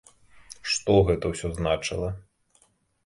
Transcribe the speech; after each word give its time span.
Што 0.75 0.95
гэта 1.09 1.25
ўсё 1.33 1.47
значыла? 1.61 2.09